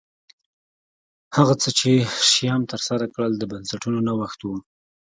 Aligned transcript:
هغه 1.37 1.53
څه 1.61 1.69
چې 1.79 1.91
شیام 2.31 2.61
ترسره 2.71 3.05
کړل 3.13 3.31
د 3.37 3.43
بنسټونو 3.51 3.97
نوښت 4.07 4.39
و 4.43 4.49